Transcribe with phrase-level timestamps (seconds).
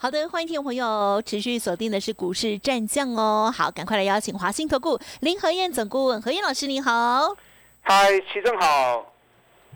[0.00, 3.52] 好的，欢迎听众朋友持续锁定的是股市战将哦。
[3.52, 7.36] 好，赶快来邀请华兴投顾林和燕总顾问何燕老师，你好。
[7.80, 9.12] 嗨，齐正好。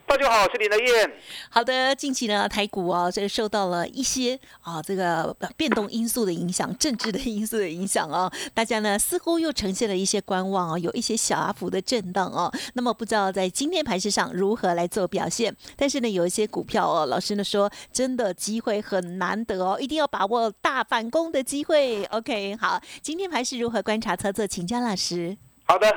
[0.05, 1.13] 大家好，我是林德燕。
[1.49, 12.53] 好的，近期呢，台股啊，这受到了一些啊这个变动因素的影响，政治的因素的影响哦， 大家呢似乎又呈现了一些观望哦，有一些小阿幅的震荡哦。
[12.75, 15.55] 那么不知道在今天盘市上如何来做表现？
[15.77, 22.05] 但是呢，有一些股票哦，老师呢说真的机会很难得哦，一定要把握大反攻的机会。
[22.07, 24.47] OK，好，今天盘是如何观察操作？
[24.47, 25.39] 请教老师。
[25.65, 25.89] 好的，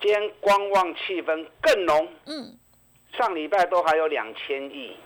[0.00, 2.08] 今天观望气氛更浓。
[2.26, 2.56] 嗯。
[3.16, 4.96] 上礼拜都还有两千亿，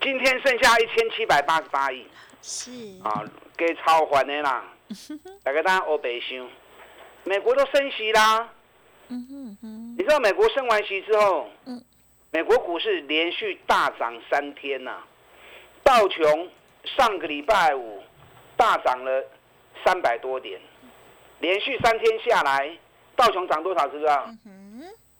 [0.00, 2.06] 今天剩下一千七百八十八亿，
[2.42, 2.70] 是
[3.02, 3.24] 啊，
[3.56, 4.64] 给超还的啦。
[5.42, 6.48] 大家当欧北想，
[7.24, 8.48] 美国都升息啦。
[9.08, 11.82] 嗯哼哼，你知道美国升完息之后，嗯，
[12.30, 14.98] 美国股市连续大涨三天呐。
[15.82, 16.48] 道琼
[16.84, 18.02] 上个礼拜五
[18.56, 19.24] 大涨了
[19.84, 20.60] 三百多点，
[21.40, 22.70] 连续三天下来，
[23.16, 23.88] 道琼涨多少？
[23.88, 24.28] 知道？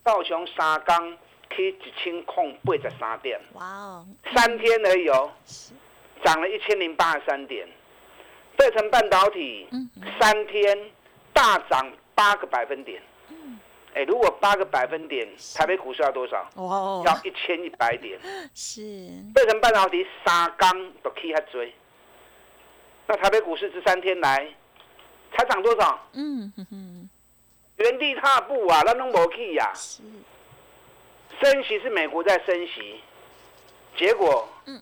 [0.05, 1.17] 道琼沙钢。
[1.51, 5.31] K 一千空八十三点，哇哦，三天而已哦，
[6.25, 7.69] 涨了一千零八十三点。
[8.57, 9.67] 对成半导体，
[10.21, 10.91] 三天
[11.33, 13.03] 大涨八个百分点。
[13.95, 15.27] 哎，如果八个百分点，
[15.57, 16.49] 台北股市要多少？
[16.55, 18.21] 哦，要一千一百点。
[18.55, 18.83] 是。
[19.35, 21.75] 对成半导体三缸都去还追，
[23.07, 24.47] 那台北股市这三天来
[25.33, 25.99] 才涨多少？
[26.13, 27.09] 嗯哼哼，
[27.79, 29.73] 原地踏步啊，那拢无去呀。
[29.75, 30.03] 是。
[31.39, 33.01] 升息是美国在升息，
[33.97, 34.81] 结果，嗯，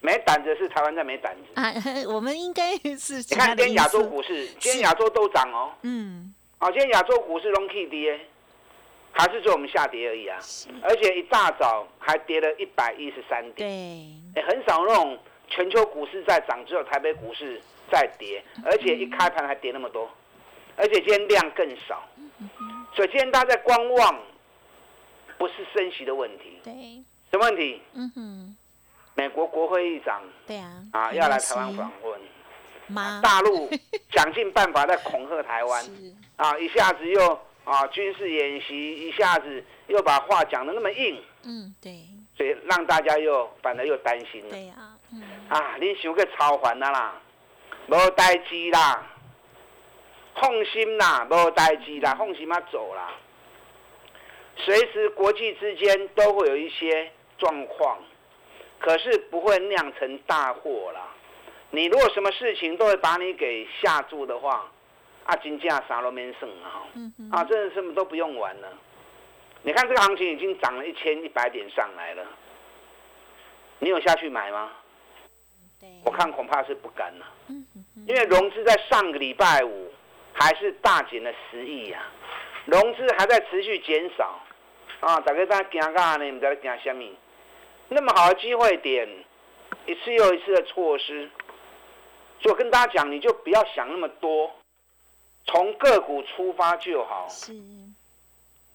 [0.00, 1.72] 没胆子是台湾在没胆子啊。
[2.12, 5.72] 我们应该是你看今天亚洲股市，今天亚洲都涨哦。
[5.82, 8.20] 嗯，啊，今天亚洲股市 long K 跌，
[9.12, 10.38] 还是说我们下跌而已啊。
[10.82, 13.68] 而且一大早还跌了一百一十三点。
[14.34, 15.18] 对，很少那种
[15.48, 17.60] 全球股市在涨，只有台北股市
[17.90, 20.08] 在跌，而且一开盘还跌那么多，
[20.76, 22.02] 而且今天量更少，
[22.94, 24.29] 所以今天大家在观望。
[25.40, 27.80] 不是升息的问题，对，什么问题？
[27.94, 28.56] 嗯哼，
[29.14, 33.70] 美国国会议长，对啊，啊要来台湾访问，大陆
[34.12, 35.82] 想尽办法在恐吓台湾，
[36.36, 42.04] 啊一下子又啊军事演习，一下子又把话讲的那么硬，嗯对，
[42.36, 44.74] 所以让大家又反而又担心了，对呀，
[45.10, 45.22] 嗯。
[45.48, 47.14] 啊你想个超凡的啦，
[47.88, 49.06] 无代志啦，
[50.34, 53.10] 放心啦，无代志啦，放心嘛走啦。
[54.64, 57.98] 随时国际之间都会有一些状况，
[58.78, 61.08] 可是不会酿成大祸啦。
[61.70, 64.70] 你如果什么事情都会把你给吓住的话，
[65.24, 66.82] 啊，金价啥都没剩啊！
[67.30, 68.68] 啊，真的什么都不用玩了。
[69.62, 72.26] 你看这个行情已经涨了一千一百点上来了，
[73.78, 74.72] 你有下去买吗？
[76.04, 77.26] 我看恐怕是不敢了。
[78.06, 79.92] 因为融资在上个礼拜五
[80.32, 82.02] 还是大减了十亿啊，
[82.66, 84.38] 融资还在持续减少。
[85.00, 85.18] 啊！
[85.20, 86.30] 大家在惊干呢？
[86.30, 87.04] 唔知在惊什么？
[87.88, 89.08] 那么好的机会点，
[89.86, 91.28] 一次又一次的错失，
[92.40, 94.50] 所以我跟大家讲，你就不要想那么多，
[95.46, 97.26] 从个股出发就好。
[97.28, 97.52] 是。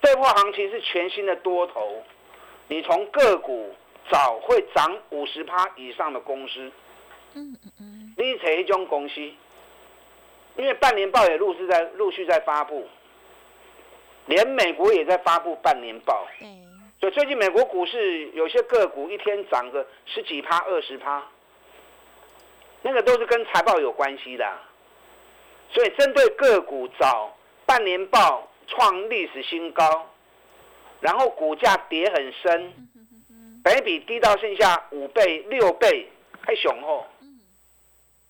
[0.02, 2.04] 这波行情是全新的多头，
[2.68, 3.74] 你从个股
[4.12, 6.72] 找会涨五十趴以上的公司。
[7.34, 8.16] 嗯嗯嗯。
[8.18, 9.22] 你找一种公司，
[10.58, 12.88] 因为半年报也陆续在陆续在发布。
[14.28, 16.28] 连美国也在发布半年报，
[17.00, 21.24] 所以最近美国股市有些个股一天涨个十几趴、二十趴，
[22.82, 24.52] 那个都是跟财报有关系的。
[25.70, 30.10] 所以针对个股找半年报创历史新高，
[31.02, 32.74] 然后股价跌很深，
[33.64, 36.10] 北比低到剩下五倍、六倍，
[36.42, 37.06] 还雄厚。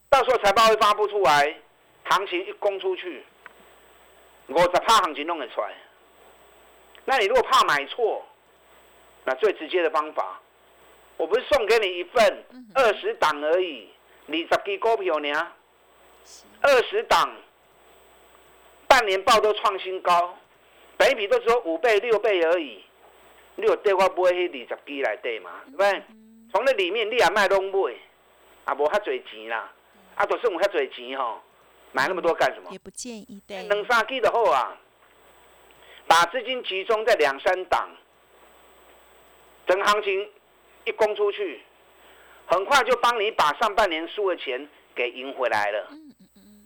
[0.09, 1.55] 到时候财报会发布出来，
[2.03, 3.23] 行情一攻出去，
[4.47, 5.73] 我十怕行情弄得出来。
[7.05, 8.25] 那你如果怕买错，
[9.23, 10.39] 那最直接的方法，
[11.17, 13.89] 我不是送给你一份二十档而已，
[14.27, 15.47] 二十支股票呢，
[16.61, 17.31] 二十档，
[18.87, 20.35] 半年报都创新高，
[20.97, 22.83] 北比都只有五倍六倍而已，
[23.55, 25.61] 你有对我买迄二十支来对嘛？
[25.65, 26.03] 对不对？
[26.51, 27.93] 从那里面你也卖拢买，
[28.65, 29.71] 啊无遐侪钱啦，
[30.15, 31.39] 啊就算有遐侪钱吼，
[31.91, 32.69] 买那么多干什么？
[32.71, 33.63] 也不建议对。
[33.63, 34.75] 两三支就好啊。
[36.07, 37.89] 把资金集中在两三档，
[39.65, 40.29] 等行情
[40.85, 41.61] 一攻出去，
[42.45, 45.87] 很快就帮你把上半年输的钱给赢回来了。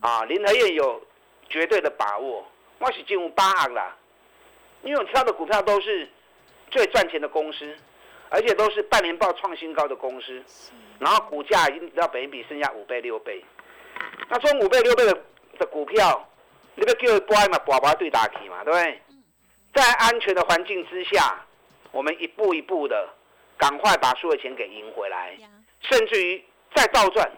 [0.01, 1.01] 啊，林和燕有
[1.49, 2.45] 绝对的把握，
[2.79, 3.95] 我是进入八行啦，
[4.83, 6.09] 因为我挑的股票都是
[6.71, 7.77] 最赚钱的公司，
[8.29, 10.41] 而且都是半年报创新高的公司，
[10.99, 13.43] 然后股价已经到本比剩下五倍六倍，
[14.29, 15.23] 那中五倍六倍的
[15.57, 16.29] 的股票，
[16.75, 19.01] 你不叫波嘛，波波对打起嘛，对不对？
[19.73, 21.45] 在安全的环境之下，
[21.91, 23.07] 我们一步一步的
[23.57, 25.37] 赶快把所有钱给赢回来，
[25.81, 26.43] 甚至于
[26.75, 27.31] 再倒赚，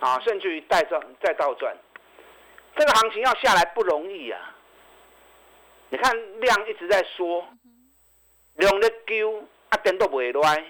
[0.00, 1.74] 啊，甚至于再赚再倒赚。
[2.76, 4.54] 这个行情要下来不容易啊！
[5.90, 7.46] 你看量一直在缩，
[8.54, 10.64] 量在丢，啊，点都不会乱，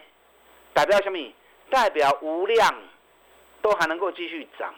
[0.75, 1.19] 代表什么？
[1.71, 2.75] 代表无量
[3.63, 4.75] 都还能够继续涨，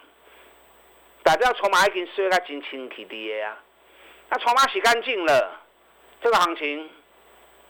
[1.24, 3.60] 代表筹码已经衰到真清气的啊！
[4.30, 5.62] 那筹码洗干净了。
[6.22, 6.88] 这个行情，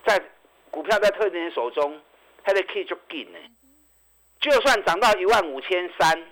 [0.06, 0.22] 在
[0.70, 2.00] 股票在特定人手中，
[2.42, 3.38] 它的 key 就紧呢。
[4.40, 6.22] 就算涨到一万五千三，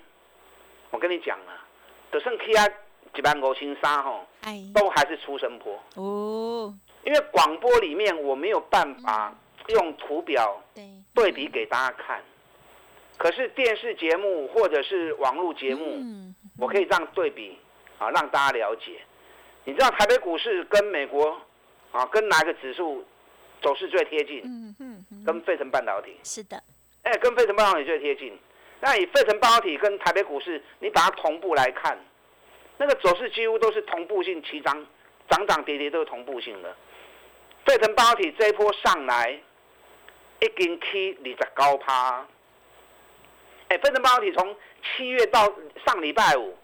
[0.91, 1.53] 我跟你讲了，
[2.11, 2.65] 就剩 key 啊
[3.13, 4.25] 一万五千三吼，
[4.73, 6.73] 都还是出生坡哦。
[7.03, 9.35] 因为广播里面我没有办法
[9.69, 10.61] 用图表
[11.13, 12.23] 对比给大家看，
[13.17, 16.01] 可是电视节目或者是网络节目，
[16.57, 17.57] 我可以这样对比
[17.99, 19.01] 啊，让大家了解。
[19.65, 21.41] 你知道台北股市跟美国？
[21.95, 23.05] 啊，跟哪个指数
[23.61, 24.41] 走势最贴近？
[24.43, 24.75] 嗯
[25.09, 26.19] 嗯，跟费城半导体。
[26.23, 26.61] 是的，
[27.03, 28.37] 哎，跟费城半导体最贴近。
[28.81, 31.97] 那以费城半导体跟台北股市，你把它同步来看，
[32.77, 34.85] 那个走势几乎都是同步性齐涨，
[35.29, 36.75] 涨涨跌跌都是同步性的。
[37.65, 39.39] 费城半导体这一波上来，
[40.41, 42.27] 一根 K 二十高趴。
[43.69, 44.53] 哎，费城半导体从
[44.83, 45.49] 七月到
[45.85, 46.55] 上礼拜五，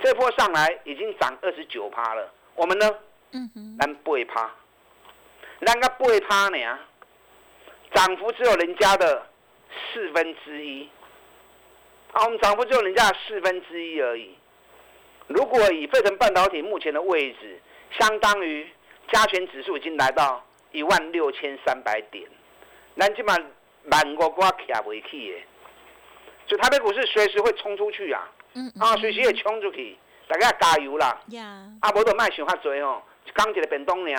[0.00, 2.34] 这波上来已经涨二十九趴了。
[2.56, 2.92] 我们呢？
[3.32, 4.50] 嗯哼，咱八趴，
[5.64, 6.78] 咱个八趴呢，
[7.94, 9.26] 涨幅只有人家的
[9.92, 10.88] 四分之一。
[12.12, 14.36] 啊，我们涨幅只有人家的四分之一而已。
[15.28, 17.60] 如果以费城半导体目前的位置，
[17.98, 18.68] 相当于
[19.12, 22.28] 加权指数已经来到一万六千三百点，
[22.98, 23.36] 咱起码
[23.84, 25.00] 万个瓜卡不起
[25.32, 25.38] 的。
[26.48, 28.28] 所以台北股市随时会冲出去啊，
[28.80, 31.16] 啊，随时会冲出去，大家加油啦！
[31.80, 33.00] 啊，无都卖想遐多哦。
[33.34, 34.14] 刚起的变动呢，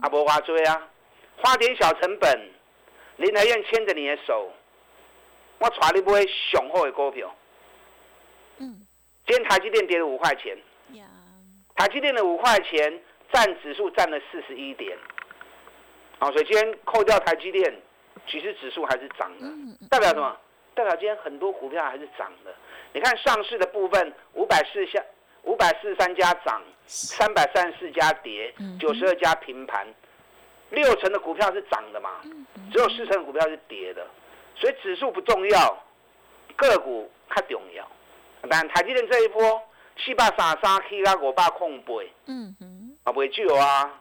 [0.00, 0.88] 啊，无花追啊，
[1.38, 2.50] 花点小成本，
[3.16, 4.50] 林台院牵着你的手，
[5.58, 7.34] 我带你买雄厚的股票。
[8.58, 8.86] 嗯，
[9.26, 10.56] 今天台积电跌了五块钱，
[11.74, 13.00] 台积电的五块钱
[13.32, 14.96] 占指数占了四十一点，
[16.18, 17.74] 好，所以今天扣掉台积电，
[18.28, 19.46] 其实指数还是涨的，
[19.90, 20.36] 代表什么？
[20.74, 22.54] 代表今天很多股票还是涨的。
[22.92, 25.02] 你看上市的部分，五百四下。
[25.44, 29.86] 五百四十三家涨，三百三十四家跌，九十二家平盘，
[30.70, 32.20] 六成的股票是涨的嘛？
[32.72, 34.06] 只有四成的股票是跌的，
[34.56, 35.84] 所以指数不重要，
[36.56, 37.86] 个股较重要。
[38.48, 39.62] 但台积电这一波
[39.96, 44.00] 四百三三 K 啊，五百空倍，嗯哼，啊不会救啊，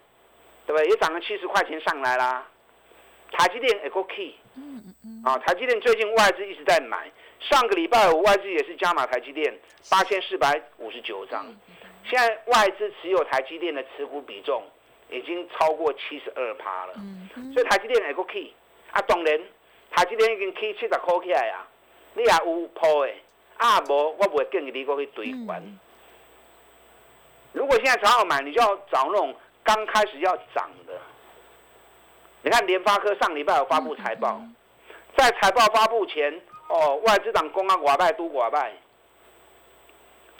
[0.65, 0.89] 对不对？
[0.89, 2.47] 也涨了七十块钱上来啦。
[3.31, 7.09] 台积电也够 key，嗯嗯啊，台积电最近外资一直在买。
[7.39, 9.57] 上个礼拜五外资也是加码台积电
[9.89, 11.45] 八千四百五十九张，
[12.03, 14.63] 现在外资持有台积电的持股比重
[15.09, 16.93] 已经超过七十二趴了，
[17.53, 18.53] 所以台积电也个 key
[18.91, 19.39] 啊，当然
[19.91, 21.67] 台积电已经 key 七十块起来啊，
[22.13, 23.13] 你也有破的，
[23.57, 25.61] 啊无我不会建议你过去追关。
[27.53, 30.93] 如果现在想要买，你就要找那种刚开始要涨的。
[32.43, 34.41] 你看联发科上礼拜有发布财报，
[35.15, 36.41] 在财报发布前。
[36.73, 38.71] 哦，外资党公安寡败都寡败，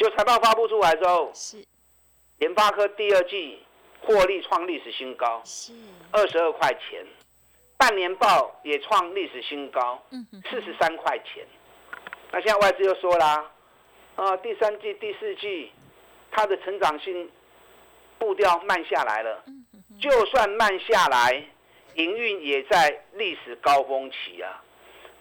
[0.02, 1.64] 就财报发布出来之后，是
[2.40, 3.60] 联发科第二季
[4.02, 5.74] 获利创历史新高，是
[6.10, 7.06] 二十二块钱，
[7.78, 11.46] 半年报也创历史新高，嗯四十三块钱。
[12.32, 13.52] 那现在外资又说啦，
[14.16, 15.72] 啊，第三季、第四季
[16.32, 17.30] 它的成长性
[18.18, 19.44] 步调慢下来了，
[20.00, 21.46] 就算慢下来，
[21.94, 24.64] 营运也在历史高峰期啊。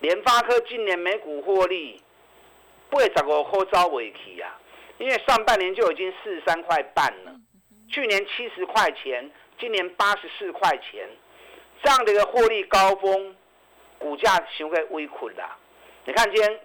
[0.00, 2.02] 联发科今年每股获利
[2.88, 4.58] 八十五块招尾期啊，
[5.00, 7.34] 因为上半年就已经四十三块半了，
[7.88, 11.08] 去年七十块钱，今年八十四块钱，
[11.82, 13.34] 这样的一个获利高峰，
[13.98, 15.56] 股价就会微困啦。
[16.04, 16.60] 你看今天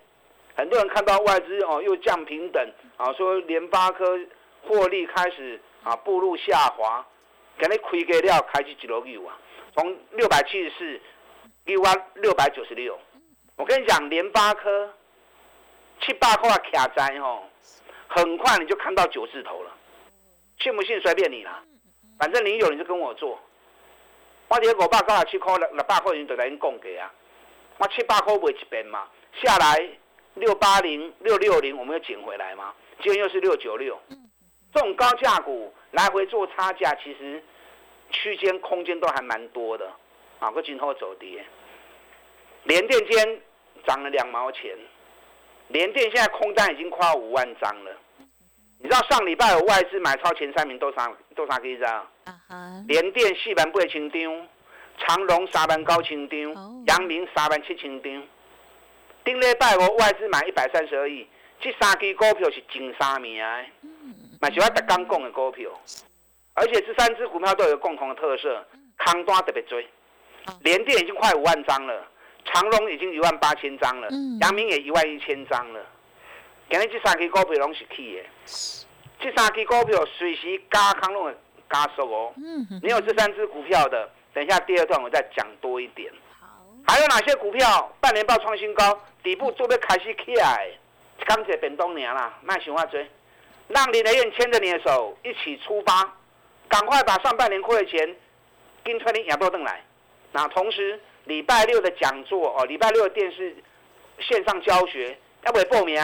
[0.54, 2.62] 很多人看到外资哦又降平等
[2.98, 4.20] 啊，说联发科
[4.63, 7.06] 获利开始啊步入下滑，
[7.58, 9.39] 给你亏给料开始几落去啊，
[9.74, 11.01] 从六百七十四
[11.63, 13.00] 又挖六百九十六。
[13.56, 14.94] 我跟你讲，联发科
[16.01, 17.50] 七八块卡在吼，
[18.15, 19.72] 很快你就看到九字头了，
[20.60, 21.62] 信不信随便你啦。
[22.17, 23.38] 反正你有你就跟我做。
[24.48, 27.12] 我这五百九十七块六六百块钱就来恁讲给啊，
[27.77, 29.86] 我七百块卖一遍嘛，下来
[30.36, 34.00] 六八零六六零，我们又捡回来嘛，今天又是六九六。
[34.74, 37.43] 这种高价股来回做差价，其实
[38.12, 39.91] 区间空间都还蛮多的
[40.39, 41.43] 啊，个今后走跌。
[42.63, 43.41] 联电间
[43.86, 44.77] 涨了两毛钱，
[45.67, 47.94] 联电现在空单已经快五万张了。
[48.86, 52.08] 你知道上礼拜有外资买超前三名都啥都啥几张？
[52.88, 54.48] 联电四万八千张，
[55.00, 58.24] 长隆三万九千张，阳明三万七千张。
[59.24, 61.27] 顶礼拜我外资买一百三十二亿，
[61.60, 63.65] 这三支股票是前三名的，
[64.39, 65.68] 买是我特刚讲的股票。
[66.54, 68.63] 而且这三支股票都有共同的特色，
[69.00, 69.82] 康端特别多，
[70.62, 72.06] 联电已经快五万张了。
[72.54, 74.08] 长隆已经一万八千张了，
[74.42, 75.84] 阳明也一万一千张了。
[76.69, 78.24] 今日这三支股票拢是起的，
[79.19, 81.36] 这三支股票随时加康拢会
[81.69, 82.34] 加速哦。
[82.81, 86.12] 你有这三支股票的，等一下第二段我再讲多一点。
[86.88, 90.69] 还有哪些股票半年报创新高，底部都要开始起来？
[91.25, 93.07] 刚才变东年啦，卖想话追，
[93.67, 96.13] 让林德燕牵着你的手一起出发，
[96.67, 98.15] 赶快把上半年亏的钱
[98.84, 99.84] 跟出你亚多登来。
[100.31, 101.00] 那同时。
[101.25, 103.55] 礼拜六的讲座哦，礼拜六的电视
[104.19, 106.00] 线上教学，要不要报名？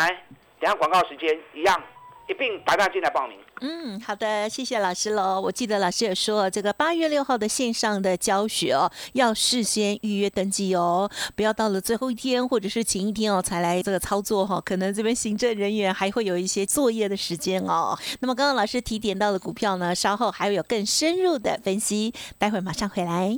[0.62, 1.82] 等下广告时间一样，
[2.30, 3.36] 一并打电话进来报名。
[3.62, 5.41] 嗯，好的，谢谢老师喽。
[5.41, 17.98] 我记得老师有说，这个八月六号的线上的教学哦，要事先预约登记哦，不要到了最后一天或者是前一天哦才来这个操作哈，可能这边行政人员还会有一些作业的时间哦。
[18.20, 23.36] 那么刚刚老师提点到的股票呢，稍后还会有更深入的分析，待会马上回来。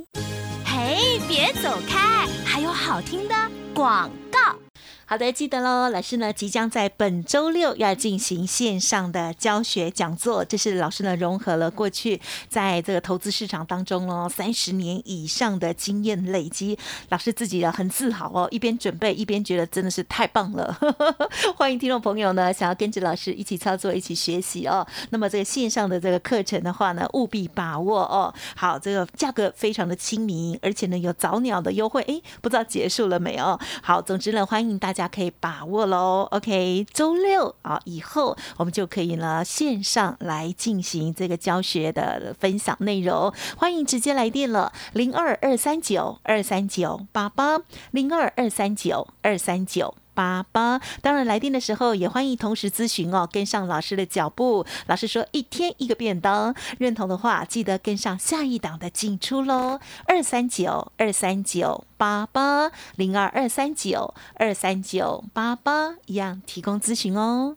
[0.66, 2.26] 嘿，别走开！
[2.44, 3.34] 还有好听的
[3.74, 4.63] 广告。
[5.06, 5.90] 好的，记得喽。
[5.90, 10.42] 老师呢，即将在本周六要进行线上的教学讲座。
[10.42, 12.18] 这是老师呢，融合了过去
[12.48, 16.78] 在这个投资市场当中哦，三十年以上的经验累积。
[17.10, 20.74] 老师自己也很自豪哦，一边准备一边觉得真的是太棒了。
[21.54, 24.86] 欢迎听众朋友呢，想要跟着老师一起操作、一起学习哦。
[25.10, 28.32] 那么这个线上的这个课程的话呢，务必把握哦。
[28.56, 32.00] 好，这个价格非常的亲民，而且呢有早鸟的优惠。
[32.08, 33.60] 哎，不知道结束了没有？
[33.82, 34.93] 好，总之呢，欢迎大。
[34.94, 47.58] 大家可以把握喽，OK，周六啊以后我们就可以呢线上来进行这个教学的分享内容，欢迎直接来电了，零二二三九二三九八八
[47.90, 49.96] 零二二三九二三九。
[50.14, 54.64] 八八，当然来电的时候也欢迎同时咨询哦，跟上老师的脚步。
[54.86, 59.80] 老师说一天一个便当，认同的话记得跟上下一档的进出喽。
[60.06, 67.56] 二三九二三九八八零二二三九二三九八八一样提供咨询哦。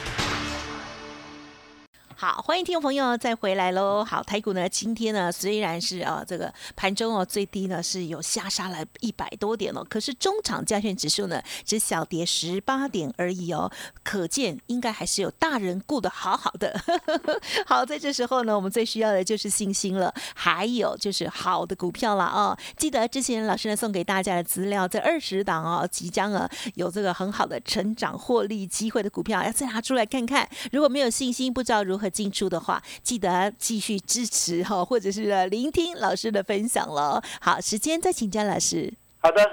[2.21, 4.05] 好，欢迎听众朋友再回来喽。
[4.05, 13.71] 好，台股呢，今天呢虽然是啊这个盘中哦最低呢是有下杀了一百多点哦，可是中场加权指数呢只小跌十八点而已哦，
[14.03, 16.79] 可见应该还是有大人顾得好好的。
[17.65, 22.55] 好，在这时候呢，我们最需要的就是信心了，还有就是好的股票了哦。
[22.77, 30.47] 记得之前老师呢送给大家的资料，这二十档哦，即将啊有这个很好的成长获利机会的股票，要再拿出来看看。
[30.71, 32.10] 如果没有信心，不知道如何。
[32.11, 37.23] 进出的话，记得继续支持哈，或者是聆听老师的分享了。
[37.39, 38.93] 好，时间再请教老师。
[39.23, 39.51] 好的，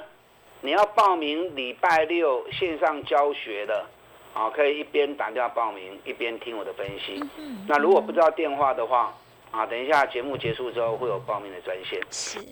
[0.63, 3.87] 你要报名礼拜六线上教学的，
[4.35, 7.25] 啊，可以一边打电话报名，一边听我的分析。
[7.39, 9.15] 嗯那如果不知道电话的话，
[9.51, 12.01] 啊，等一下节目结束之后会有报名的专线。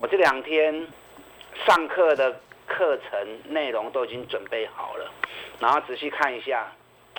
[0.01, 0.87] 我这两天
[1.67, 5.11] 上课的课程内容都已经准备好了，
[5.59, 6.73] 然后仔细看一下。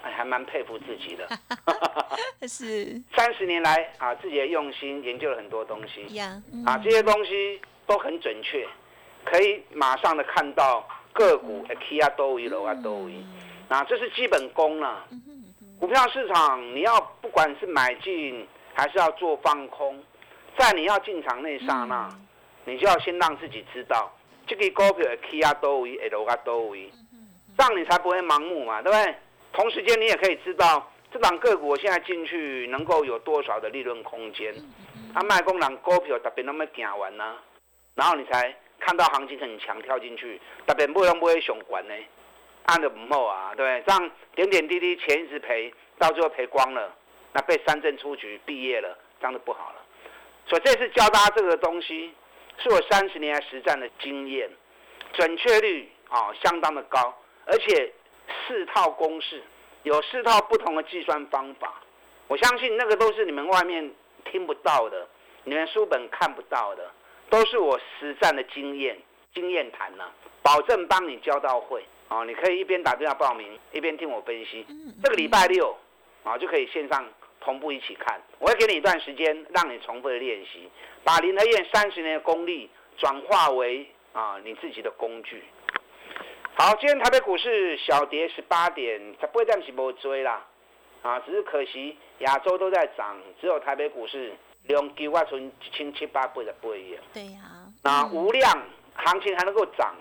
[0.07, 1.27] 哎，还蛮佩服自己的，
[2.47, 3.01] 是。
[3.15, 6.17] 三十年来啊，自己的用心研究了很多东西，
[6.65, 8.65] 啊，这些东西都很准确，
[9.25, 13.21] 可以马上的看到个股 K 啊都一楼啊都一，
[13.67, 15.05] 啊，这是基本功了。
[15.79, 20.01] 股票市场你要不管是买进还是要做放空，
[20.57, 22.09] 在你要进场那刹那，
[22.65, 24.11] 你就要先让自己知道
[24.47, 26.89] 这个股票 K 啊都一 L 啊都一，
[27.57, 29.15] 这样你才不会盲目嘛，对不对？
[29.57, 34.53] 同时间你也可以知道这档个股现在进去能够有多少的利润空间。
[35.15, 37.35] 啊，卖工人股票特别那么行完呢，
[37.95, 41.93] 然后你才看到行情很强跳进去，特别不用不会熊管呢，
[42.65, 43.83] 按的不好啊，对不对？
[43.87, 46.93] 这样点点滴滴钱一直赔，到最后赔光了，
[47.33, 49.81] 那被三证出局毕业了，这样就不好了。
[50.45, 52.13] 所以这次教大家这个东西，
[52.59, 54.47] 是我三十年来实战的经验，
[55.13, 57.11] 准确率啊相当的高，
[57.45, 57.91] 而且
[58.47, 59.43] 四套公式，
[59.83, 61.81] 有四套不同的计算方法，
[62.27, 63.93] 我相信那个都是你们外面。
[64.29, 65.07] 听不到的，
[65.45, 66.91] 你们书本看不到的，
[67.29, 68.99] 都是我实战的经验，
[69.33, 70.03] 经验谈呢，
[70.43, 72.25] 保证帮你教到会啊！
[72.25, 74.67] 你可以一边打电话报名，一边听我分析。
[75.01, 75.73] 这个礼拜六
[76.25, 77.07] 啊，就可以线上
[77.39, 78.21] 同步一起看。
[78.37, 80.69] 我会给你一段时间，让你重复的练习，
[81.05, 85.41] 把林德燕三十年的功力转化为啊你自己的工具。
[86.59, 90.43] 好，今天台北股市小跌十八点，才不会暂时无追啦。
[91.03, 94.33] 啊，只是可惜亚洲都在涨，只有台北股市
[94.63, 97.03] 两九啊，存一千七八倍的不一样。
[97.13, 97.41] 对呀。
[97.83, 98.51] 那无量
[98.95, 99.93] 行情还能够涨，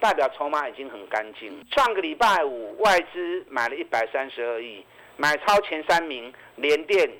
[0.00, 1.50] 代表筹码已经很干净。
[1.70, 4.84] 上个礼拜五外资买了一百三十二亿，
[5.16, 7.10] 买超前三名，联电、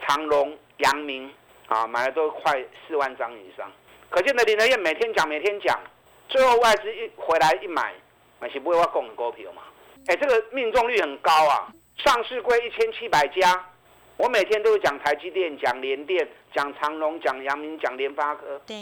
[0.00, 1.32] 长隆、阳明
[1.68, 3.70] 啊，买了都快四万张以上。
[4.08, 5.80] 可见的林德燕每天讲每天讲，
[6.28, 7.94] 最后外资一回来一买，
[8.40, 9.62] 买是不会我供股票嘛？
[10.06, 11.72] 哎，这个命中率很高啊。
[11.96, 13.68] 上市柜一千七百家，
[14.16, 18.58] 我每天都讲台积电、讲联电、讲长隆、讲阳明、讲联发科。
[18.66, 18.74] 对，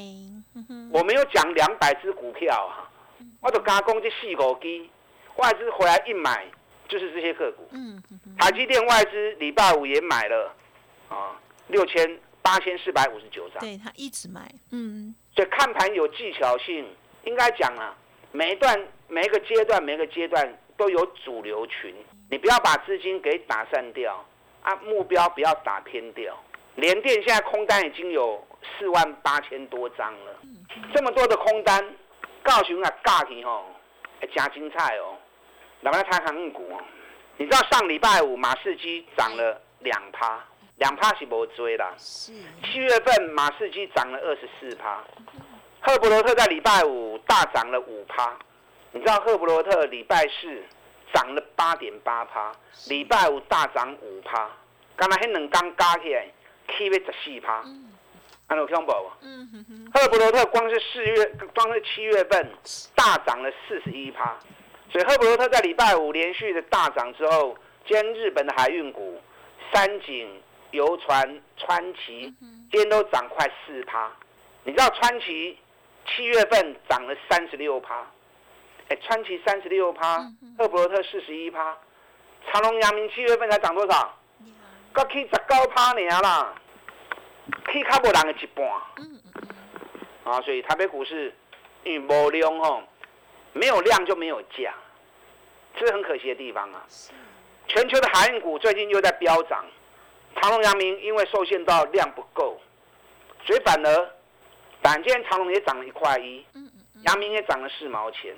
[0.92, 2.88] 我没有讲两百只股票啊，
[3.40, 4.88] 我都加工这四五基，
[5.36, 6.46] 外资回来一买
[6.86, 7.68] 就是这些个股。
[7.72, 8.00] 嗯，
[8.38, 10.54] 台积电外资礼拜五也买了
[11.08, 11.34] 啊，
[11.66, 13.58] 六千八千四百五十九张。
[13.58, 15.12] 对他一直买，嗯。
[15.34, 16.86] 所以看盘有技巧性，
[17.24, 17.96] 应该讲啊，
[18.32, 21.94] 每一段、每一个阶段、每一个阶段都有主流群。
[22.30, 24.24] 你不要把资金给打散掉，
[24.62, 26.36] 啊，目标不要打偏掉。
[26.74, 30.40] 联电现在空单已经有四万八千多张了，
[30.94, 31.82] 这么多的空单，
[32.42, 33.64] 告诉你啊，价钱吼，
[34.34, 35.16] 加精彩哦。
[35.82, 36.80] 咱们来谈航运股哦，
[37.38, 40.44] 你知道上礼拜五马士基涨了两趴，
[40.76, 41.94] 两趴是无追啦。
[41.96, 42.32] 是。
[42.62, 45.02] 七月份马士基涨了二十四趴，
[45.80, 48.36] 赫伯罗特在礼拜五大涨了五趴，
[48.92, 50.62] 你知道赫伯罗特礼拜四？
[51.10, 52.52] 涨了八点八趴，
[52.88, 54.46] 礼拜五大涨五趴，
[54.94, 56.26] 刚才迄两刚加起来
[56.76, 57.64] 起要十四趴，
[58.46, 59.10] 安有听无？
[59.90, 62.52] 赫伯罗特光是四月，光是七月份
[62.94, 64.36] 大涨了四十一趴，
[64.92, 69.18] 所以赫伯罗特在礼拜五连续的大涨之后，今天日本的海运股，
[69.72, 70.28] 三井、
[70.72, 72.34] 游船、川崎，
[72.70, 74.12] 今天都涨快四趴。
[74.62, 75.58] 你知道川崎
[76.08, 78.06] 七月份涨了三十六趴？
[78.88, 80.18] 哎，川崎三十六趴，
[80.56, 81.76] 赫伯特四十一趴，
[82.50, 84.16] 长隆、阳明七月份才涨多少？
[84.92, 86.54] 刚起十九趴呢啦
[87.64, 88.66] ，，K 卡无人的一半。
[90.24, 91.34] 啊，所以台北股市
[91.84, 92.82] 因为无量吼，
[93.52, 94.74] 没有量就没有价，
[95.76, 96.84] 这是很可惜的地方啊。
[97.66, 99.64] 全球的海运股最近又在飙涨，
[100.36, 102.58] 长隆、阳明因为受限到量不够，
[103.44, 104.10] 所以反而，
[104.80, 106.44] 但今天长隆也涨了一块一，
[107.02, 108.34] 阳明也涨了四毛钱。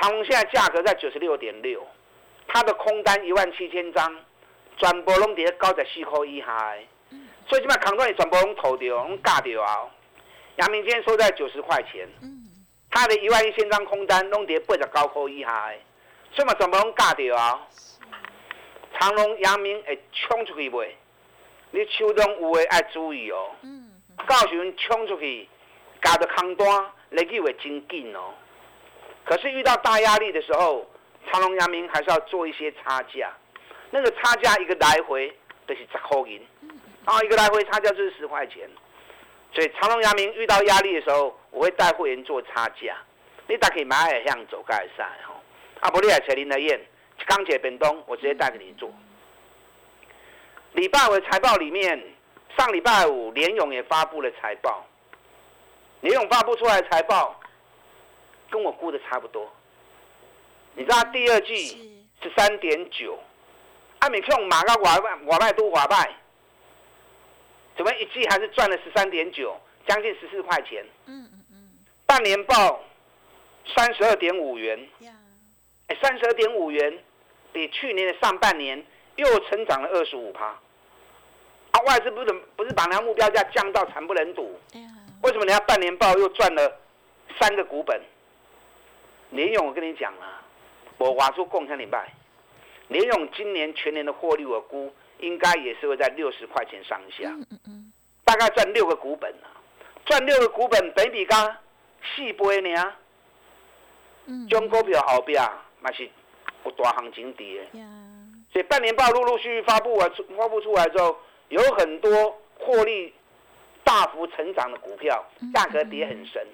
[0.00, 1.86] 长隆现在价格在九十六点六，
[2.46, 4.16] 它的空单一万七千张，
[4.76, 6.76] 全部拢跌高十四块以下，
[7.48, 9.88] 所以即摆扛断全部拢投掉，拢价掉啊！
[10.56, 12.08] 阳明今天收在九十块钱，
[12.90, 15.72] 它的一万一千张空单拢跌八十九块以下，
[16.32, 17.60] 所以嘛全部拢价掉啊！
[18.98, 20.88] 长隆、阳明会冲出去袂？
[21.70, 23.50] 你手中有诶爱注意哦，
[24.26, 25.48] 到时阵冲出去，
[26.02, 26.66] 加着空单，
[27.10, 28.34] 累计会真紧哦。
[29.24, 30.86] 可是遇到大压力的时候，
[31.30, 33.32] 长隆、阳明还是要做一些差价。
[33.90, 35.34] 那个差价一个来回
[35.66, 36.46] 都是十块银，
[37.04, 38.68] 然后一个来回差价就是十块钱。
[39.52, 42.96] 所以长隆、阳明遇到压力的时候，我会带会员做差价。
[43.46, 45.34] 你大可以买也向走盖赛吼。
[45.80, 46.80] 阿伯利亚、彩林的燕、
[47.26, 48.90] 钢铁、本东，我直接带给你做。
[50.72, 52.02] 礼拜五财报里面，
[52.56, 54.86] 上礼拜五联勇也发布了财报。
[56.00, 57.34] 联勇发布出来财报。
[58.50, 59.46] 跟我估的差不多，
[60.74, 63.18] 你知道第二季十三点九，
[63.98, 66.10] 阿米克马个瓦拜瓦拜都瓦拜，
[67.76, 69.54] 怎么一季还是赚了十三点九，
[69.86, 70.82] 将近十四块钱？
[71.04, 71.68] 嗯嗯嗯，
[72.06, 72.82] 半年报
[73.76, 74.88] 三十二点五元，
[75.88, 77.04] 哎，三十二点五元
[77.52, 78.82] 比去年的上半年
[79.16, 80.46] 又成长了二十五趴。
[81.72, 84.58] 啊，外资不是不是把那目标价降到惨不忍睹？
[85.22, 86.80] 为什么人家半年报又赚了
[87.40, 88.00] 三个股本？
[89.30, 90.40] 联勇，我跟你讲了，
[90.96, 92.12] 我挖出共享礼拜，
[92.88, 97.30] 联勇今年全年的获利我估应该也是会在六十块钱上下，
[98.24, 99.52] 大概赚六个股本啊，
[100.06, 101.56] 赚六个股本，北比刚
[102.02, 102.92] 四倍呢。
[104.48, 105.42] 中股票后边
[105.80, 106.08] 嘛是
[106.64, 107.66] 有大行情跌，
[108.52, 113.14] 所以半年报陆陆续续发布完发布出来之后，有很多获利
[113.88, 115.24] 大幅成长的股票，
[115.54, 116.46] 价格跌很深。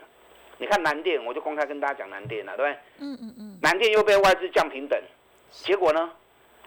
[0.57, 2.81] 你看南电，我就公开跟大家讲南电了，对不对？
[3.01, 3.59] 嗯嗯嗯。
[3.61, 4.97] 南电又被外资降平等，
[5.51, 6.13] 结果呢，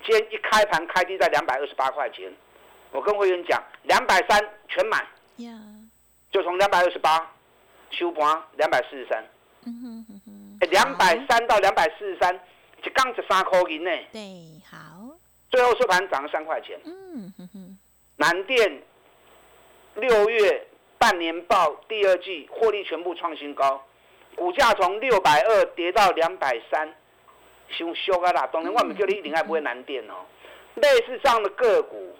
[0.06, 2.30] 今天一开盘开低在两百二十八块钱，
[2.92, 5.08] 我跟会员讲，两百三全买，
[6.30, 7.34] 就从两百二十八
[7.92, 9.24] 收盘两百四十三。
[9.66, 10.70] 嗯哼哼哼。
[10.70, 12.38] 两百三到两百四十三，
[12.84, 13.92] 一杠十三块银呢。
[14.12, 14.22] 对，
[14.70, 15.16] 好。
[15.50, 16.78] 最后收盘涨了三块钱。
[16.84, 17.78] 嗯哼哼。
[18.18, 18.84] 南电
[19.98, 20.66] 六月。
[21.00, 23.86] 半年报第二季获利全部创新高，
[24.36, 26.92] 股价从六百二跌到两百三，
[27.70, 28.50] 凶凶啊啦！
[28.52, 30.26] 当然我们叫你一定还不会难点哦。
[30.74, 32.16] 类似这样的个股，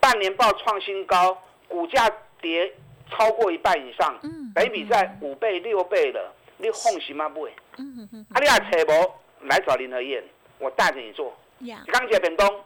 [0.00, 1.36] 半年报创新高，
[1.68, 2.10] 股价
[2.40, 2.72] 跌
[3.10, 4.18] 超过一半以上，
[4.54, 7.28] 北比在五倍六倍了，你放心吗？
[7.28, 7.50] 不会。
[8.32, 10.24] 啊，你来扯无来找林和燕，
[10.58, 11.36] 我带着你做。
[11.92, 12.64] 钢铁本东，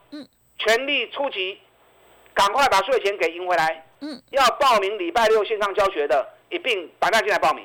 [0.56, 1.58] 全力出击，
[2.32, 3.84] 赶快把税钱给赢回来。
[4.00, 7.64] 嗯，要报名礼拜六线上教学的，一并把大进来报名。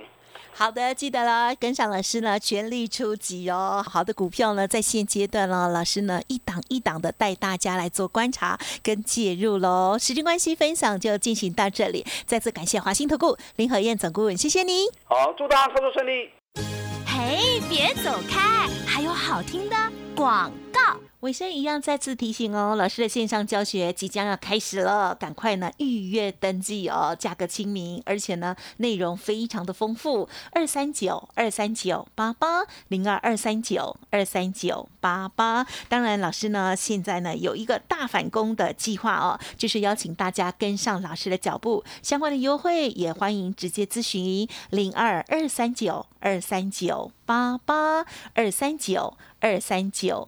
[0.56, 3.84] 好的，记得了，跟上老师呢，全力出击哦。
[3.84, 9.98] 好的股票呢，在现阶段呢，老师呢一档一档的带大家来做观察跟介入喽。
[10.00, 12.06] 时间关系，分享就进行到这里。
[12.28, 14.86] 再次感谢华兴投顾林和燕总顾问，谢谢你。
[15.06, 16.30] 好，祝大家操作顺利。
[17.08, 19.76] 嘿，别走开，还有好听的
[20.16, 21.00] 广告。
[21.24, 30.28] 尾声一样，再次提醒哦，老师的线上教学即将要开始了，赶快呢预约登记哦，价格亲民，而且呢内容非常的丰富。
[30.52, 35.66] 二三九二三九八八零二二三九二三九八八。
[35.88, 50.28] 当然，老师呢现在呢有一个大反攻的计划哦，就是邀请大家跟上老师的脚步，相关的优惠也欢迎直接咨询零二二三九二三九八八二三九二三九。